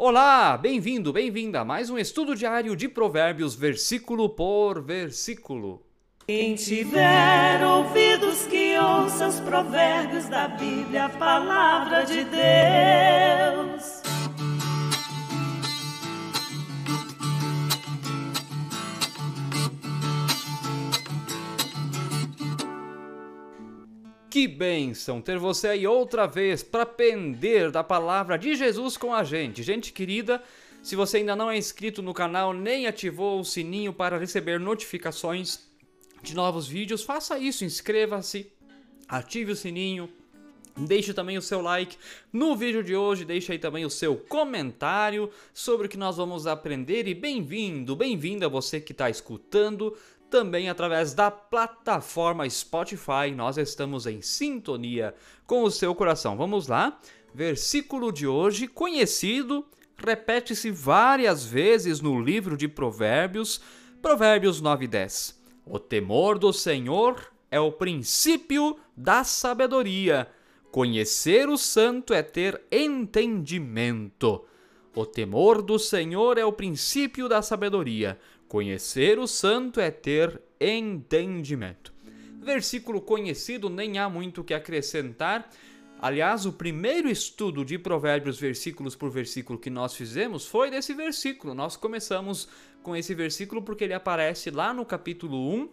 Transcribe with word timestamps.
Olá, 0.00 0.56
bem-vindo, 0.56 1.12
bem-vinda 1.12 1.62
a 1.62 1.64
mais 1.64 1.90
um 1.90 1.98
estudo 1.98 2.36
diário 2.36 2.76
de 2.76 2.88
Provérbios, 2.88 3.56
versículo 3.56 4.28
por 4.28 4.80
versículo. 4.80 5.82
Quem 6.24 6.54
tiver 6.54 7.60
ouvidos 7.66 8.46
que 8.46 8.78
ouça 8.78 9.26
os 9.26 9.40
provérbios 9.40 10.28
da 10.28 10.46
Bíblia, 10.46 11.06
a 11.06 11.08
palavra 11.08 12.04
de 12.04 12.22
Deus. 12.22 13.97
Que 24.38 24.46
bênção 24.46 25.20
ter 25.20 25.36
você 25.36 25.66
aí 25.66 25.84
outra 25.84 26.24
vez 26.24 26.62
para 26.62 26.84
aprender 26.84 27.72
da 27.72 27.82
palavra 27.82 28.38
de 28.38 28.54
Jesus 28.54 28.96
com 28.96 29.12
a 29.12 29.24
gente. 29.24 29.64
Gente 29.64 29.92
querida, 29.92 30.40
se 30.80 30.94
você 30.94 31.16
ainda 31.16 31.34
não 31.34 31.50
é 31.50 31.58
inscrito 31.58 32.02
no 32.02 32.14
canal 32.14 32.52
nem 32.52 32.86
ativou 32.86 33.40
o 33.40 33.44
sininho 33.44 33.92
para 33.92 34.16
receber 34.16 34.60
notificações 34.60 35.68
de 36.22 36.36
novos 36.36 36.68
vídeos, 36.68 37.02
faça 37.02 37.36
isso, 37.36 37.64
inscreva-se, 37.64 38.46
ative 39.08 39.50
o 39.50 39.56
sininho, 39.56 40.08
Deixe 40.86 41.12
também 41.12 41.36
o 41.36 41.42
seu 41.42 41.60
like 41.60 41.96
no 42.32 42.54
vídeo 42.54 42.84
de 42.84 42.94
hoje, 42.94 43.24
deixe 43.24 43.50
aí 43.50 43.58
também 43.58 43.84
o 43.84 43.90
seu 43.90 44.16
comentário 44.16 45.28
sobre 45.52 45.86
o 45.88 45.90
que 45.90 45.96
nós 45.96 46.16
vamos 46.16 46.46
aprender 46.46 47.08
e 47.08 47.14
bem-vindo, 47.14 47.96
bem-vinda 47.96 48.48
você 48.48 48.80
que 48.80 48.92
está 48.92 49.10
escutando 49.10 49.96
também 50.30 50.68
através 50.68 51.14
da 51.14 51.30
plataforma 51.30 52.48
Spotify. 52.48 53.30
Nós 53.34 53.58
estamos 53.58 54.06
em 54.06 54.22
sintonia 54.22 55.14
com 55.46 55.62
o 55.62 55.70
seu 55.70 55.94
coração. 55.94 56.36
Vamos 56.36 56.68
lá? 56.68 56.98
Versículo 57.34 58.12
de 58.12 58.26
hoje, 58.26 58.66
conhecido, 58.66 59.64
repete-se 59.96 60.70
várias 60.70 61.44
vezes 61.44 62.00
no 62.00 62.20
livro 62.20 62.56
de 62.56 62.68
Provérbios, 62.68 63.60
Provérbios 64.00 64.60
9 64.60 64.84
e 64.84 64.88
10. 64.88 65.42
O 65.66 65.78
temor 65.78 66.38
do 66.38 66.52
Senhor 66.52 67.32
é 67.50 67.60
o 67.60 67.72
princípio 67.72 68.78
da 68.96 69.24
sabedoria. 69.24 70.28
Conhecer 70.70 71.48
o 71.48 71.56
santo 71.56 72.12
é 72.12 72.22
ter 72.22 72.62
entendimento. 72.70 74.44
O 74.94 75.06
temor 75.06 75.62
do 75.62 75.78
Senhor 75.78 76.38
é 76.38 76.44
o 76.44 76.52
princípio 76.52 77.28
da 77.28 77.40
sabedoria. 77.40 78.18
Conhecer 78.48 79.18
o 79.18 79.26
santo 79.26 79.78
é 79.78 79.90
ter 79.90 80.40
entendimento. 80.58 81.92
Versículo 82.40 83.00
conhecido, 83.00 83.68
nem 83.68 83.98
há 83.98 84.08
muito 84.08 84.40
o 84.40 84.44
que 84.44 84.54
acrescentar. 84.54 85.50
Aliás, 86.00 86.46
o 86.46 86.52
primeiro 86.52 87.10
estudo 87.10 87.62
de 87.62 87.78
Provérbios, 87.78 88.38
versículos 88.40 88.96
por 88.96 89.10
versículo, 89.10 89.58
que 89.58 89.68
nós 89.68 89.94
fizemos 89.94 90.46
foi 90.46 90.70
desse 90.70 90.94
versículo. 90.94 91.54
Nós 91.54 91.76
começamos 91.76 92.48
com 92.82 92.96
esse 92.96 93.14
versículo 93.14 93.60
porque 93.60 93.84
ele 93.84 93.92
aparece 93.92 94.50
lá 94.50 94.72
no 94.72 94.86
capítulo 94.86 95.36
1 95.54 95.68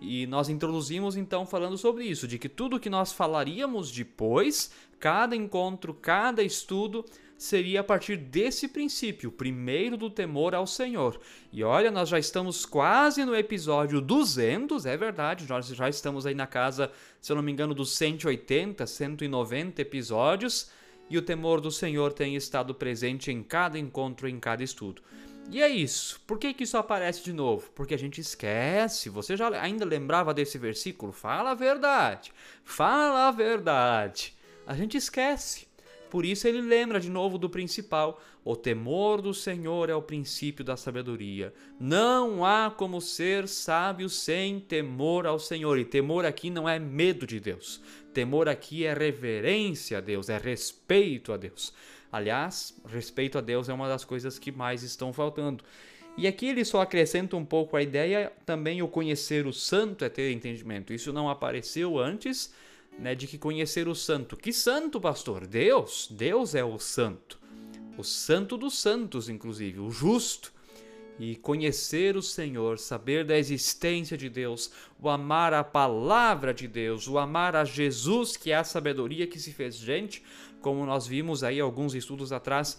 e 0.00 0.26
nós 0.26 0.48
introduzimos 0.48 1.16
então 1.16 1.44
falando 1.44 1.78
sobre 1.78 2.04
isso, 2.04 2.28
de 2.28 2.38
que 2.38 2.48
tudo 2.48 2.78
que 2.78 2.90
nós 2.90 3.12
falaríamos 3.12 3.90
depois, 3.90 4.72
cada 5.00 5.34
encontro, 5.34 5.94
cada 5.94 6.42
estudo, 6.42 7.04
seria 7.42 7.80
a 7.80 7.84
partir 7.84 8.16
desse 8.16 8.68
princípio, 8.68 9.32
primeiro 9.32 9.96
do 9.96 10.08
temor 10.08 10.54
ao 10.54 10.66
Senhor. 10.66 11.20
E 11.52 11.64
olha, 11.64 11.90
nós 11.90 12.08
já 12.08 12.18
estamos 12.18 12.64
quase 12.64 13.24
no 13.24 13.34
episódio 13.34 14.00
200, 14.00 14.86
é 14.86 14.96
verdade, 14.96 15.48
nós 15.48 15.66
já 15.66 15.88
estamos 15.88 16.24
aí 16.24 16.34
na 16.34 16.46
casa, 16.46 16.90
se 17.20 17.32
eu 17.32 17.36
não 17.36 17.42
me 17.42 17.50
engano, 17.50 17.74
dos 17.74 17.96
180, 17.96 18.86
190 18.86 19.82
episódios, 19.82 20.70
e 21.10 21.18
o 21.18 21.22
temor 21.22 21.60
do 21.60 21.70
Senhor 21.70 22.12
tem 22.12 22.36
estado 22.36 22.74
presente 22.74 23.30
em 23.30 23.42
cada 23.42 23.78
encontro, 23.78 24.28
em 24.28 24.38
cada 24.38 24.62
estudo. 24.62 25.02
E 25.50 25.60
é 25.60 25.68
isso. 25.68 26.20
Por 26.26 26.38
que, 26.38 26.54
que 26.54 26.62
isso 26.62 26.78
aparece 26.78 27.24
de 27.24 27.32
novo? 27.32 27.70
Porque 27.74 27.92
a 27.92 27.98
gente 27.98 28.20
esquece. 28.20 29.10
Você 29.10 29.36
já 29.36 29.48
ainda 29.60 29.84
lembrava 29.84 30.32
desse 30.32 30.56
versículo? 30.56 31.10
Fala 31.10 31.50
a 31.50 31.54
verdade. 31.54 32.32
Fala 32.64 33.26
a 33.26 33.30
verdade. 33.32 34.32
A 34.64 34.74
gente 34.74 34.96
esquece. 34.96 35.71
Por 36.12 36.26
isso 36.26 36.46
ele 36.46 36.60
lembra 36.60 37.00
de 37.00 37.08
novo 37.08 37.38
do 37.38 37.48
principal: 37.48 38.20
o 38.44 38.54
temor 38.54 39.22
do 39.22 39.32
Senhor 39.32 39.88
é 39.88 39.94
o 39.94 40.02
princípio 40.02 40.62
da 40.62 40.76
sabedoria. 40.76 41.54
Não 41.80 42.44
há 42.44 42.70
como 42.70 43.00
ser 43.00 43.48
sábio 43.48 44.10
sem 44.10 44.60
temor 44.60 45.26
ao 45.26 45.38
Senhor. 45.38 45.78
E 45.78 45.86
temor 45.86 46.26
aqui 46.26 46.50
não 46.50 46.68
é 46.68 46.78
medo 46.78 47.26
de 47.26 47.40
Deus. 47.40 47.80
Temor 48.12 48.46
aqui 48.46 48.84
é 48.84 48.92
reverência 48.92 49.96
a 49.96 50.00
Deus, 50.02 50.28
é 50.28 50.36
respeito 50.36 51.32
a 51.32 51.38
Deus. 51.38 51.72
Aliás, 52.12 52.78
respeito 52.86 53.38
a 53.38 53.40
Deus 53.40 53.70
é 53.70 53.72
uma 53.72 53.88
das 53.88 54.04
coisas 54.04 54.38
que 54.38 54.52
mais 54.52 54.82
estão 54.82 55.14
faltando. 55.14 55.64
E 56.18 56.26
aqui 56.26 56.44
ele 56.44 56.62
só 56.62 56.82
acrescenta 56.82 57.38
um 57.38 57.44
pouco 57.46 57.74
a 57.74 57.82
ideia 57.82 58.30
também 58.44 58.82
o 58.82 58.86
conhecer 58.86 59.46
o 59.46 59.52
santo 59.52 60.04
é 60.04 60.10
ter 60.10 60.30
entendimento. 60.30 60.92
Isso 60.92 61.10
não 61.10 61.30
apareceu 61.30 61.98
antes 61.98 62.52
né, 62.98 63.14
de 63.14 63.26
que 63.26 63.38
conhecer 63.38 63.88
o 63.88 63.94
santo. 63.94 64.36
Que 64.36 64.52
santo, 64.52 65.00
pastor? 65.00 65.46
Deus. 65.46 66.08
Deus 66.10 66.54
é 66.54 66.64
o 66.64 66.78
santo. 66.78 67.38
O 67.96 68.02
santo 68.02 68.56
dos 68.56 68.78
santos, 68.78 69.28
inclusive, 69.28 69.80
o 69.80 69.90
justo. 69.90 70.52
E 71.18 71.36
conhecer 71.36 72.16
o 72.16 72.22
Senhor, 72.22 72.78
saber 72.78 73.24
da 73.24 73.36
existência 73.36 74.16
de 74.16 74.28
Deus, 74.28 74.72
o 75.00 75.08
amar 75.08 75.52
a 75.52 75.62
palavra 75.62 76.54
de 76.54 76.66
Deus, 76.66 77.06
o 77.06 77.18
amar 77.18 77.54
a 77.54 77.64
Jesus, 77.64 78.36
que 78.36 78.50
é 78.50 78.56
a 78.56 78.64
sabedoria 78.64 79.26
que 79.26 79.38
se 79.38 79.52
fez 79.52 79.76
gente, 79.76 80.22
como 80.60 80.86
nós 80.86 81.06
vimos 81.06 81.44
aí 81.44 81.60
alguns 81.60 81.94
estudos 81.94 82.32
atrás, 82.32 82.78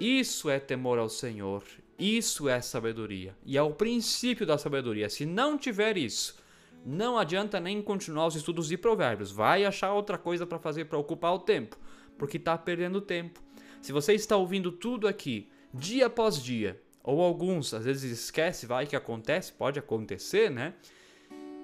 isso 0.00 0.50
é 0.50 0.58
temor 0.58 0.98
ao 0.98 1.08
Senhor, 1.08 1.62
isso 1.98 2.48
é 2.48 2.60
sabedoria. 2.60 3.36
E 3.44 3.56
é 3.56 3.62
o 3.62 3.70
princípio 3.70 4.44
da 4.44 4.58
sabedoria. 4.58 5.08
Se 5.08 5.24
não 5.24 5.56
tiver 5.56 5.96
isso, 5.96 6.36
não 6.84 7.18
adianta 7.18 7.60
nem 7.60 7.82
continuar 7.82 8.26
os 8.26 8.36
estudos 8.36 8.68
de 8.68 8.76
provérbios. 8.76 9.30
Vai 9.30 9.64
achar 9.64 9.92
outra 9.92 10.16
coisa 10.16 10.46
para 10.46 10.58
fazer 10.58 10.86
para 10.86 10.98
ocupar 10.98 11.34
o 11.34 11.38
tempo, 11.38 11.76
porque 12.16 12.36
está 12.36 12.56
perdendo 12.56 13.00
tempo. 13.00 13.40
Se 13.80 13.92
você 13.92 14.14
está 14.14 14.36
ouvindo 14.36 14.72
tudo 14.72 15.06
aqui, 15.06 15.50
dia 15.72 16.06
após 16.06 16.42
dia, 16.42 16.80
ou 17.02 17.20
alguns 17.22 17.72
às 17.72 17.84
vezes 17.84 18.10
esquece, 18.10 18.66
vai 18.66 18.86
que 18.86 18.96
acontece, 18.96 19.52
pode 19.52 19.78
acontecer, 19.78 20.50
né? 20.50 20.74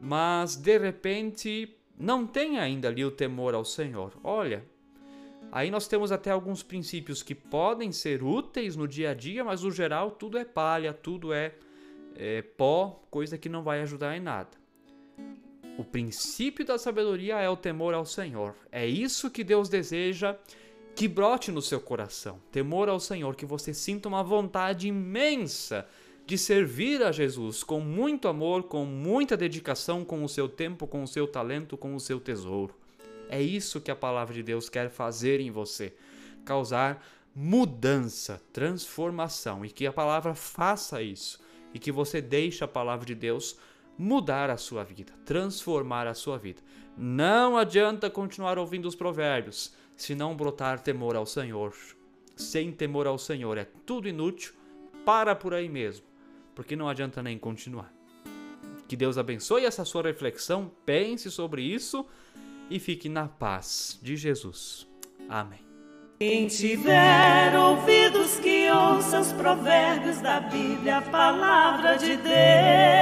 Mas 0.00 0.56
de 0.56 0.78
repente 0.78 1.76
não 1.98 2.26
tem 2.26 2.58
ainda 2.58 2.88
ali 2.88 3.04
o 3.04 3.10
temor 3.10 3.54
ao 3.54 3.64
Senhor. 3.64 4.12
Olha, 4.24 4.64
aí 5.50 5.70
nós 5.70 5.86
temos 5.86 6.10
até 6.10 6.30
alguns 6.30 6.62
princípios 6.62 7.22
que 7.22 7.34
podem 7.34 7.92
ser 7.92 8.22
úteis 8.22 8.76
no 8.76 8.88
dia 8.88 9.10
a 9.10 9.14
dia, 9.14 9.44
mas 9.44 9.62
no 9.62 9.70
geral 9.70 10.10
tudo 10.10 10.38
é 10.38 10.44
palha, 10.44 10.92
tudo 10.92 11.32
é, 11.32 11.54
é 12.16 12.42
pó, 12.42 13.02
coisa 13.10 13.38
que 13.38 13.48
não 13.48 13.62
vai 13.62 13.80
ajudar 13.82 14.16
em 14.16 14.20
nada. 14.20 14.61
O 15.78 15.84
princípio 15.84 16.64
da 16.64 16.76
sabedoria 16.76 17.38
é 17.38 17.48
o 17.48 17.56
temor 17.56 17.94
ao 17.94 18.04
Senhor. 18.04 18.54
É 18.70 18.86
isso 18.86 19.30
que 19.30 19.42
Deus 19.42 19.68
deseja 19.68 20.36
que 20.94 21.08
brote 21.08 21.50
no 21.50 21.62
seu 21.62 21.80
coração. 21.80 22.38
Temor 22.50 22.88
ao 22.88 23.00
Senhor, 23.00 23.34
que 23.34 23.46
você 23.46 23.72
sinta 23.72 24.08
uma 24.08 24.22
vontade 24.22 24.88
imensa 24.88 25.86
de 26.26 26.36
servir 26.36 27.02
a 27.02 27.10
Jesus 27.10 27.64
com 27.64 27.80
muito 27.80 28.28
amor, 28.28 28.64
com 28.64 28.84
muita 28.84 29.36
dedicação, 29.36 30.04
com 30.04 30.22
o 30.22 30.28
seu 30.28 30.48
tempo, 30.48 30.86
com 30.86 31.02
o 31.02 31.08
seu 31.08 31.26
talento, 31.26 31.76
com 31.76 31.94
o 31.94 32.00
seu 32.00 32.20
tesouro. 32.20 32.74
É 33.28 33.40
isso 33.40 33.80
que 33.80 33.90
a 33.90 33.96
palavra 33.96 34.34
de 34.34 34.42
Deus 34.42 34.68
quer 34.68 34.90
fazer 34.90 35.40
em 35.40 35.50
você, 35.50 35.94
causar 36.44 37.02
mudança, 37.34 38.42
transformação 38.52 39.64
e 39.64 39.70
que 39.70 39.86
a 39.86 39.92
palavra 39.92 40.34
faça 40.34 41.02
isso 41.02 41.40
e 41.72 41.78
que 41.78 41.90
você 41.90 42.20
deixe 42.20 42.62
a 42.62 42.68
palavra 42.68 43.06
de 43.06 43.14
Deus 43.14 43.56
mudar 44.02 44.50
a 44.50 44.56
sua 44.56 44.82
vida, 44.82 45.12
transformar 45.24 46.08
a 46.08 46.14
sua 46.14 46.36
vida. 46.36 46.60
Não 46.98 47.56
adianta 47.56 48.10
continuar 48.10 48.58
ouvindo 48.58 48.86
os 48.86 48.96
provérbios 48.96 49.74
se 49.96 50.12
não 50.12 50.34
brotar 50.34 50.80
temor 50.80 51.14
ao 51.14 51.24
Senhor. 51.24 51.72
Sem 52.34 52.72
temor 52.72 53.06
ao 53.06 53.16
Senhor 53.16 53.56
é 53.56 53.66
tudo 53.86 54.08
inútil, 54.08 54.54
para 55.04 55.36
por 55.36 55.54
aí 55.54 55.68
mesmo, 55.68 56.04
porque 56.52 56.74
não 56.74 56.88
adianta 56.88 57.22
nem 57.22 57.38
continuar. 57.38 57.94
Que 58.88 58.96
Deus 58.96 59.16
abençoe 59.16 59.64
essa 59.64 59.84
sua 59.84 60.02
reflexão, 60.02 60.72
pense 60.84 61.30
sobre 61.30 61.62
isso 61.62 62.04
e 62.68 62.80
fique 62.80 63.08
na 63.08 63.28
paz 63.28 63.98
de 64.02 64.16
Jesus. 64.16 64.88
Amém. 65.28 65.60
Quem 66.18 66.46
tiver 66.48 67.56
ouvidos 67.56 68.38
que 68.40 68.68
ouça 68.70 69.20
os 69.20 69.32
provérbios 69.32 70.20
da 70.20 70.40
Bíblia, 70.40 70.98
a 70.98 71.02
palavra 71.02 71.96
de 71.96 72.16
Deus. 72.16 73.01